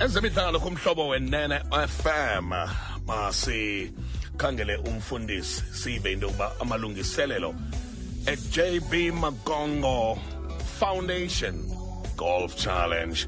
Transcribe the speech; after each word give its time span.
ezemidlalo 0.00 0.58
kumhlobo 0.60 1.08
wenene 1.08 1.60
fm 1.88 2.52
masikhangele 3.06 4.76
umfundisi 4.76 5.62
sive 5.72 6.12
into 6.12 6.26
yokuba 6.26 6.52
amalungiselelo 6.60 7.54
e-jb 8.32 9.14
magongo 9.16 10.18
foundation 10.80 11.54
golf 12.16 12.54
challenge 12.56 13.26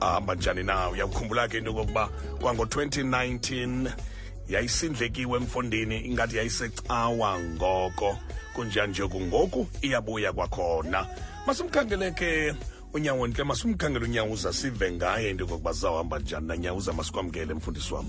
ahamba 0.00 0.34
njani 0.34 0.62
na 0.64 0.88
uyakukhumbula 0.90 1.48
ke 1.48 1.58
into 1.58 1.70
yokokuba 1.70 2.08
kwango-2019 2.40 3.90
yayisindlekiwe 4.48 5.38
emfundini 5.38 5.98
ingathi 6.00 6.36
yayisecawa 6.36 7.40
ngoko 7.40 8.18
kunjanje 8.54 9.06
kungoku 9.06 9.66
iyabuya 9.82 10.32
kwakhona 10.32 11.06
masimkhangele 11.46 12.10
ke 12.10 12.54
unyawoni 12.92 13.34
ke 13.34 13.44
masumkhangela 13.44 14.04
unyawuza 14.04 14.52
sive 14.52 14.92
ngaye 14.92 15.30
into 15.30 15.44
yokokuba 15.44 15.72
zawuhamba 15.72 16.18
njani 16.18 16.46
nanyawuza 16.48 16.92
masikwamkele 16.92 17.54
mfundisi 17.54 17.94
wam 17.94 18.06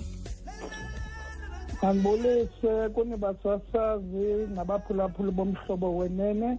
andibulise 1.82 2.90
kunibasasazi 2.94 4.48
nabaphulaphula 4.56 5.32
bomhlobo 5.32 5.98
wenene 5.98 6.58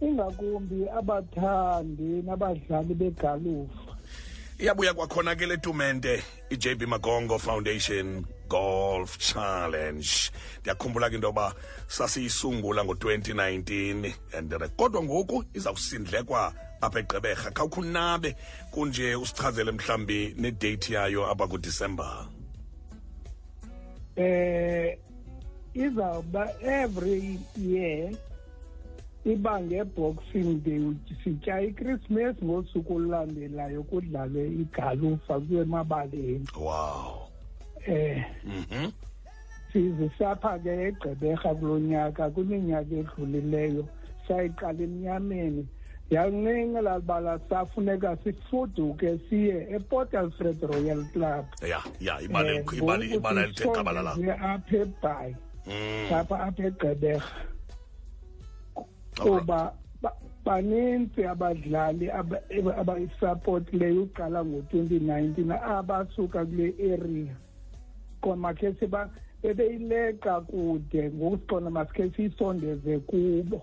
ingakumbi 0.00 0.88
abathandi 0.98 2.02
nabadlali 2.26 2.94
begalufa 2.94 3.74
iyabuya 4.58 4.94
kwakhona 4.94 5.34
ke 5.34 5.46
le 5.46 5.56
tumente 5.56 6.22
i-jb 6.50 6.82
magongo 6.82 7.38
foundation 7.38 8.24
golf 8.48 9.18
challenge 9.18 10.08
ndiyakhumbula 10.60 11.10
ke 11.10 11.14
into 11.14 11.26
yoba 11.26 11.54
sasiyisungula 11.88 12.84
ngo-2019 12.84 14.12
and 14.38 14.68
kodwa 14.76 15.02
ngoku 15.02 15.44
izawusindlekwa 15.54 16.54
apha 16.82 16.98
egqeberha 17.00 17.50
khawukho 17.50 17.82
nabe 17.82 18.34
kunje 18.70 19.14
usichazele 19.16 19.72
mhlambi 19.72 20.34
nedate 20.38 20.94
yayo 20.94 21.26
apha 21.30 21.46
kudisemba 21.46 22.26
eh 24.16 24.96
izawuba 25.74 26.42
every 26.64 27.38
year 27.56 28.10
iba 29.24 29.60
ngeboxing 29.60 30.60
day 30.64 30.94
sitya 31.24 31.54
ichristmas 31.60 32.36
ngosuku 32.44 32.90
olulandelayo 32.96 33.82
kudlale 33.82 34.46
igalufa 34.62 35.34
kuwe 35.40 35.60
emabaleni 35.66 36.46
wow 36.56 37.28
eh 37.86 38.22
mm 38.44 38.64
-hmm. 38.70 38.86
sizisapha 39.72 40.58
ke 40.58 40.72
egqeberha 40.88 41.50
kulo 41.54 41.78
nyaka 41.78 42.30
kwiminyaka 42.30 42.92
edlulileyo 43.02 43.82
sayiqala 44.26 44.80
emnyameni 44.86 45.62
yancinci 46.10 47.02
bala 47.06 47.38
safuneka 47.50 48.16
sifuduke 48.24 49.18
siye 49.28 49.66
eport 49.74 50.14
alfred 50.14 50.60
royal 50.62 51.04
club 51.12 51.44
ya 51.70 51.80
ya 52.00 52.14
apha 52.14 52.46
ebhayi 52.46 53.16
mm. 55.66 56.14
apha 56.14 56.36
apha 56.46 56.62
egqeberha 56.68 57.28
kuba 59.22 59.62
baninzi 60.44 61.22
abadlali 61.32 62.06
abayisapotileyo 62.78 64.02
uqala 64.06 64.40
ngo-twenty 64.46 64.98
nineteen 65.08 65.50
abasuka 65.50 66.40
kule 66.46 66.68
area 66.94 67.34
kona 68.22 68.36
makhe 68.44 68.70
bebeyileqa 69.42 70.40
kude 70.46 71.10
ngoku 71.10 71.36
siqona 71.42 71.68
masikhe 71.70 72.06
siyisondeze 72.14 72.94
kubo 73.08 73.58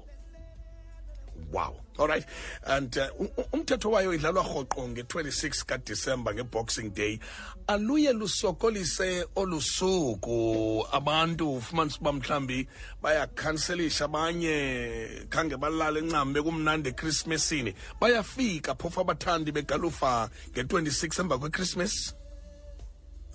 wow 1.52 1.76
alright 2.00 2.26
and 2.66 2.98
uh, 2.98 3.08
um, 3.20 3.28
um, 3.38 3.44
umthetho 3.54 3.92
wayo 3.92 4.14
idlalwa 4.18 4.44
rhoqo 4.44 4.88
nge-26 4.88 5.66
kadisemba 5.66 6.34
ngeboxing 6.34 6.94
day 6.96 7.20
aluye 7.68 8.14
lusokolise 8.14 9.28
olusuku 9.36 10.86
abantu 10.92 11.52
ufumanisa 11.56 11.98
uba 12.02 12.14
mhlawumbi 12.14 12.68
bayakhanselisha 13.02 14.06
abanye 14.06 15.28
khange 15.30 15.58
balale 15.58 16.02
ncam 16.02 16.34
bekumnandi 16.34 16.90
ekhrisimasini 16.90 17.74
bayafika 18.02 18.76
phofu 18.76 19.02
abathandi 19.02 19.52
begalufa 19.52 20.30
nge-26 20.54 21.22
emva 21.22 21.38
kwechristmas 21.38 22.16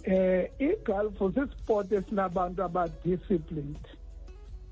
um 0.06 0.12
eh, 0.12 0.50
igalufu 0.58 1.32
sisport 1.34 1.92
esinabantu 1.92 2.62
abadisciplined 2.62 3.87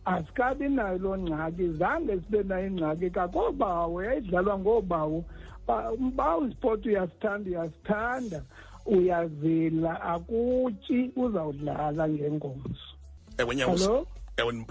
asikabi 0.06 0.68
nayo 0.68 0.98
loo 1.02 1.16
ngxaki 1.24 1.66
zange 1.80 2.14
sibe 2.24 2.42
nayo 2.48 2.66
ingxaki 2.70 3.08
kakoobawo 3.10 3.96
yayidlalwa 4.06 4.54
ngoobawo 4.58 5.18
uba 6.04 6.36
usport 6.36 6.86
uyasithanda 6.86 7.50
uyasithanda 7.58 8.40
uyazila 8.96 9.92
akutyi 10.14 10.98
uzawudlala 11.16 12.04
ngengomso 12.14 12.72
ewe 13.40 13.52
nyawuzo 13.58 13.96
ewe 14.36 14.66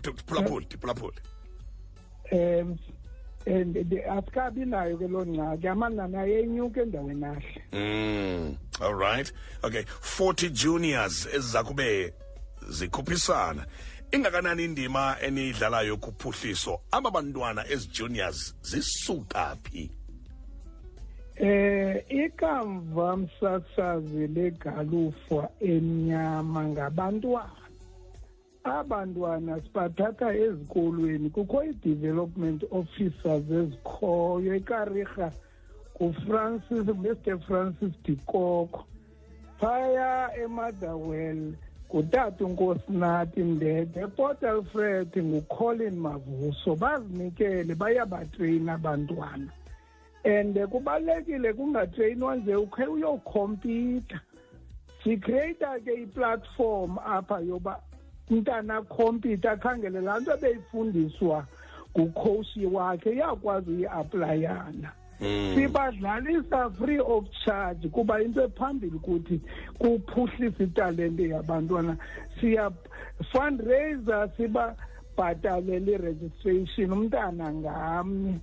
um 3.47 3.73
asikabi 4.15 4.61
nayo 4.71 4.95
ke 4.97 5.07
loo 5.11 5.25
ngxaki 5.33 5.67
amanani 5.67 6.15
ayenyuka 6.17 6.79
endaweni 6.81 7.25
ahle 7.25 7.61
mm, 7.75 8.55
all 8.81 8.95
right 8.95 9.33
okay 9.63 9.81
40 9.99 10.49
juniors 10.49 11.25
ezizakube 11.35 12.13
zikhuphisana 12.69 13.65
ingakanani 14.15 14.63
indima 14.65 15.15
eniyidlalayo 15.27 15.93
kuphuhliso 16.03 16.73
aba 16.97 17.09
bantwana 17.15 17.61
ezijuniors 17.73 18.41
zisuka 18.69 19.45
phi 19.63 19.91
Eh 21.51 22.05
ikamva 22.25 23.09
msasazi 23.17 24.23
legalufa 24.39 25.41
emnyama 25.71 26.59
ngabantwana 26.71 27.61
abantwana 28.77 29.53
sibathatha 29.63 30.27
ezikolweni 30.45 31.27
kukho 31.35 31.57
i-development 31.71 32.61
officers 32.79 33.45
ezikhoyo 33.61 34.51
ekarika 34.59 35.25
ngufrancis 35.95 36.87
mr 37.03 37.37
francis 37.45 37.91
de 37.91 37.97
dikoko 38.05 38.79
phaya 39.59 40.09
emotherwell 40.43 41.43
utata 41.97 42.45
unkosinathi 42.45 43.39
ndede 43.39 44.07
portalfred 44.07 45.07
ngucolin 45.23 45.95
mavuso 45.99 46.75
bazinikele 46.75 47.75
bayabatreyina 47.75 48.73
abantwana 48.75 49.47
and 50.25 50.55
kubalulekile 50.67 51.53
kungatreyinwa 51.55 52.35
nje 52.35 52.55
ukhe 52.55 52.83
uyokhompyutha 52.85 54.19
sikreyita 55.03 55.79
ke 55.79 55.93
iplatform 56.03 56.97
apha 57.05 57.39
yoba 57.39 57.79
umntana 58.29 58.77
akhompyutha 58.83 59.51
akhangele 59.55 60.01
laa 60.03 60.19
nto 60.19 60.35
beyifundiswa 60.41 61.45
ngukhoshi 61.95 62.65
wakhe 62.75 63.09
iyakwazi 63.15 63.71
uyiaplayana 63.71 64.89
Mm. 65.21 65.55
sibadlalisa 65.55 66.77
free 66.77 66.99
of 66.99 67.25
charge 67.45 67.87
kuba 67.93 68.19
into 68.21 68.43
ephambili 68.43 68.95
ukuthi 68.99 69.39
kuphuhlisa 69.79 70.59
italente 70.63 71.23
yabantwana 71.31 71.95
siyafundraiser 72.39 74.27
sibabhatalele 74.37 75.91
i-registration 75.95 76.91
umntana 76.91 77.47
ngamnye 77.63 78.39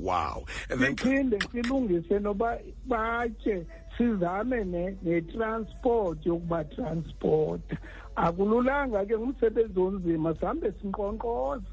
wow 0.00 0.40
siphinde 0.72 1.36
silungise 1.52 2.16
noba 2.24 2.48
batye 2.88 3.62
sizame 3.98 4.64
netransport 5.04 6.24
yokubatransporta 6.26 7.76
akululanga 8.16 9.04
ke 9.06 9.14
ngumsebenzi 9.20 9.78
onzima 9.84 10.30
sihambe 10.34 10.68
sinqonqoza 10.80 11.68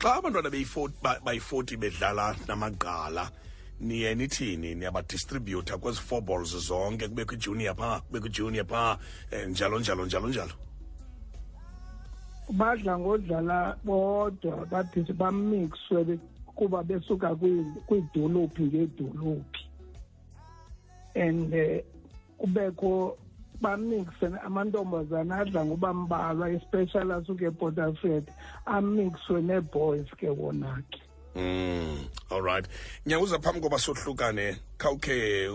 xa 0.00 0.16
abantwana 0.16 0.48
bayi-40 0.50 1.76
bedlala 1.82 2.34
namagqala 2.48 3.24
niye 3.80 4.10
nithini 4.14 4.74
niyabadistributha 4.74 5.76
kwezi 5.78 6.00
four 6.08 6.22
balls 6.22 6.52
zonke 6.68 7.08
kubekho 7.08 7.34
ijunior 7.36 7.76
phaa 7.76 8.00
kubekho 8.00 8.26
ijunior 8.28 8.66
phaa 8.72 8.94
um 8.96 9.00
eh, 9.34 9.46
njalo 9.48 9.76
njalo 9.80 10.02
njalo 10.06 10.28
njalo 10.28 10.52
badla 12.58 12.98
ngodlala 12.98 13.76
bodwa 13.84 14.66
badise 14.66 15.12
bamikswe 15.12 16.18
kuba 16.56 16.78
besuka 16.82 17.28
kwiidolophi 17.86 18.62
ngeedolophi 18.64 19.60
and 21.14 21.54
eh, 21.54 21.84
kubekho 22.40 22.92
bamixe 23.60 24.26
amantombazana 24.44 25.36
adla 25.38 25.64
ngoba 25.64 25.94
mbalwa 25.94 26.50
especially 26.50 27.12
asuke 27.12 27.44
eporterfield 27.44 28.28
amixwe 28.66 29.42
nee-boys 29.42 30.06
ke 30.16 30.26
wona 30.28 30.82
ke 30.90 31.00
Mm. 31.36 32.08
All 32.32 32.42
right. 32.42 32.66
Nyawuza 33.06 33.38
phambi 33.38 33.60
koba 33.60 33.78
sohlukane 33.78 34.58
khawukhe 34.78 35.46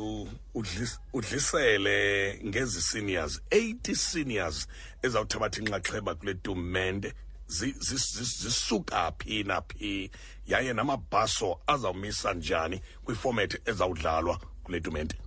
udlisele 1.14 2.40
ngezi 2.46 2.82
seniors 2.82 3.42
80 3.52 3.96
seniors 3.96 4.68
ezawuthabatha 5.04 5.62
inxaxheba 5.62 6.16
kule 6.16 6.34
tumente 6.36 7.14
zisuka 7.48 9.12
phi 9.20 9.44
naphi 9.44 10.10
yaye 10.48 10.74
namabhaso 10.74 11.58
azawumisa 11.68 12.34
njani 12.34 12.82
kwifomethi 13.04 13.58
ezawudlalwa 13.66 14.40
kule 14.64 14.80
tumente. 14.80 15.18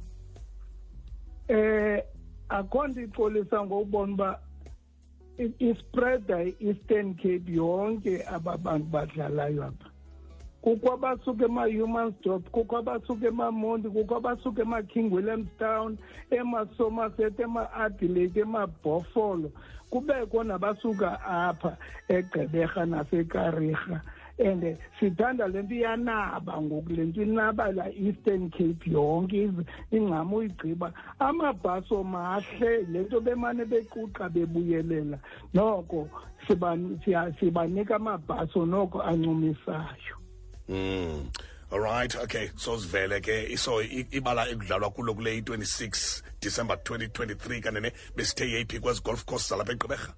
Eh 1.49 2.03
akho 2.49 2.79
nto 2.91 3.01
ixolisa 3.07 3.57
ngokubona 3.67 4.13
uba 4.17 4.31
ispreada 5.71 6.37
i-eastern 6.51 7.09
cape 7.21 7.51
yonke 7.61 8.15
aba 8.35 8.53
bantu 8.65 8.89
badlalayo 8.93 9.63
apha 9.69 9.89
kukho 10.65 10.89
abasuka 10.97 11.43
ema-humansdorp 11.53 12.45
kukho 12.55 12.75
abasuka 12.83 13.25
emamondi 13.33 13.87
kukho 13.95 14.15
abasuka 14.21 14.61
ema-king 14.67 15.07
williamstown 15.15 15.91
emasomerset 16.41 17.37
ema-adelaide 17.47 18.39
emabhofolo 18.47 19.49
kubekho 19.93 20.39
nabasuka 20.49 21.09
apha 21.49 21.71
egqeberha 22.17 22.83
nasekarigha 22.93 23.97
and 24.39 24.79
sithanda 25.01 25.49
le 25.49 25.63
nto 25.63 25.75
iyanaba 25.75 26.63
ngoku 26.63 26.91
le 26.93 27.03
nto 27.07 27.23
inaba 27.23 27.73
la 27.73 27.87
eastern 27.91 28.51
cape 28.51 28.87
yonke 28.87 29.43
ingcam 29.91 30.33
uyigqiba 30.33 30.93
amabhaso 31.19 32.05
mahle 32.13 32.71
le 32.93 33.01
nto 33.07 33.21
bemane 33.21 33.65
bequqa 33.67 34.29
bebuyelela 34.35 35.19
noko 35.55 36.09
sibanika 36.47 37.97
amabhaso 37.99 38.67
noko 38.67 39.03
ancumisayo 39.03 40.15
mm. 40.69 41.31
all 41.73 41.81
right 41.81 42.15
okay 42.17 42.51
so 42.57 42.75
it's 42.75 42.85
very 42.85 43.21
ke 43.21 43.59
so 43.59 43.83
ibala 43.83 44.47
ekudlalwa 44.55 44.95
kulo 44.95 45.15
kule 45.19 45.41
26 45.41 46.23
december 46.41 46.75
2023 46.77 47.61
kanene 47.63 47.91
besithe 48.17 48.47
yeyiphi 48.55 48.79
golf 48.79 49.25
course 49.27 49.49
zalapha 49.51 49.73
egqibera 49.75 50.15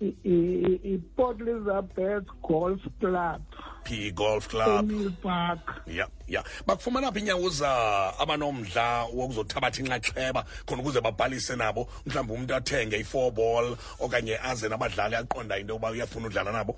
i-Port 0.00 1.40
Elizabeth 1.40 2.24
Golf 2.46 2.80
Club 2.98 3.42
P 3.84 4.10
Golf 4.10 4.48
Club 4.48 4.90
Emil 4.90 5.12
Park 5.22 5.82
yeah 5.86 6.06
yeah 6.26 6.42
bakufumana 6.66 7.12
phi 7.12 7.20
inyawuza 7.20 7.70
abanomdla 8.18 8.86
wokuzothabatha 9.14 9.80
inxaxheba 9.82 10.40
khona 10.66 10.80
ukuze 10.82 11.00
babhalise 11.00 11.56
nabo 11.56 11.82
mhlawumbi 12.06 12.32
umuntu 12.34 12.52
athenge 12.58 12.96
i-four 12.98 13.30
ball 13.32 13.76
okanye 14.04 14.34
aze 14.50 14.68
nabadlali 14.68 15.14
aqonda 15.16 15.58
into 15.60 15.72
yokuba 15.74 15.90
uyafuna 15.94 16.26
udlala 16.28 16.50
nabo 16.52 16.74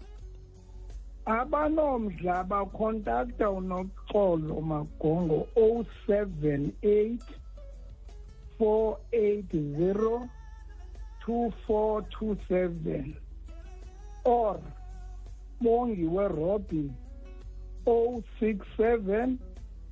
abanomdla 1.38 2.34
bakontakta 2.50 3.50
unoxolo 3.50 4.60
magongo 4.70 5.38
078 5.56 7.16
480 8.60 10.28
2427 11.26 13.17
or 14.25 14.58
Bongi 15.62 16.08
we 16.08 16.25
Robin 16.25 16.94
067 17.87 19.37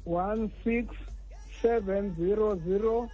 1670043 0.06 3.04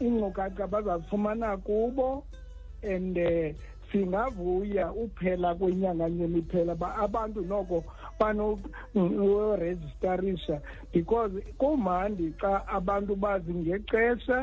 ingqokaqa 0.00 0.64
bazazifumana 0.72 1.50
kubo 1.64 2.24
and 2.82 3.18
uh, 3.18 3.54
singavuya 3.92 4.90
uphela 5.02 5.54
kwenyanga 5.54 6.06
nyemiphela 6.18 6.74
ba 6.78 6.88
abantu 7.04 7.40
noko 7.50 7.84
banorejistarisha 8.20 10.52
mm, 10.52 10.60
because 10.92 11.34
kumandi 11.60 12.26
xa 12.40 12.52
abantu 12.76 13.12
bazi 13.24 13.52
ngexesha 13.54 14.40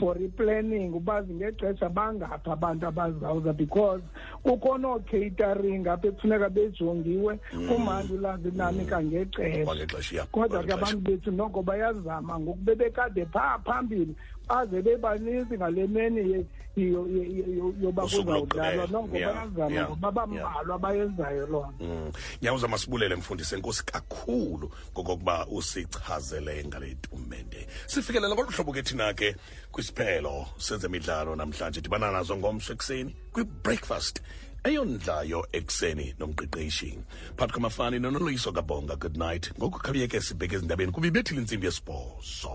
for 0.00 0.16
iplanning 0.16 0.94
ubazi 0.96 1.32
ngexesha 1.36 1.88
bangapha 1.88 2.52
abantu 2.52 2.82
abazawuza 2.88 3.52
because 3.52 4.00
kukho 4.42 4.72
noo-catering 4.80 5.84
apha 5.92 6.08
ekufuneka 6.10 6.48
bejongiwe 6.56 7.32
mm. 7.52 7.68
kumandi 7.68 8.14
lazidinamika 8.24 8.96
mm. 9.00 9.06
ngexesha 9.08 10.24
kodwa 10.32 10.64
ke 10.64 10.72
abantu 10.72 11.00
bethu 11.04 11.30
noko 11.30 11.62
bayazama 11.62 12.40
ngoku 12.40 12.58
bebekade 12.64 13.26
phaa 13.26 13.58
phambili 13.58 14.16
baze 14.48 14.82
bebaninzi 14.82 15.54
ngale 15.60 15.86
meni 15.86 16.46
yobakuza 16.76 18.18
udlalwa 18.20 18.86
noko 18.86 19.06
bayazama 19.06 19.86
ngoba 19.88 20.10
bambalwa 20.12 20.78
bayenzayo 20.78 21.46
loo 21.46 21.66
nto 21.74 21.84
mm. 21.84 22.12
nyawuza 22.42 22.68
masibulele 22.68 23.14
mfundisi 23.16 23.54
enkosi 23.54 23.84
kakhulu 23.84 24.70
ngokokuba 24.94 25.46
usichazele 25.46 26.64
ngale 26.64 26.94
tumente 26.94 27.66
sifikelela 27.86 28.34
ngolu 28.34 28.48
hlobo 28.54 28.72
ke 28.72 28.82
thina 28.82 29.14
ke 29.14 29.34
kwisiphelo 29.72 30.46
sezemidlalo 30.58 31.34
namhlanje 31.36 31.80
dibana 31.80 32.10
nazo 32.12 32.36
ngomso 32.36 32.72
ekuseni 32.72 33.16
kwibreakfast 33.34 34.22
eyondlayo 34.64 35.42
ekuseni 35.52 36.14
nomqeqeshi 36.18 36.98
phakathi 37.36 37.52
kwamafani 37.52 37.98
nonoloyiso 37.98 38.52
kabonga 38.52 38.94
good 38.96 39.16
night 39.18 39.50
ngoku 39.58 39.78
khawuyeke 39.82 40.20
sibheke 40.22 40.54
ezindabeni 40.56 40.92
kuba 40.94 41.06
ibethile 41.10 41.40
intsimbi 41.42 41.66
yesibhozo 41.66 42.54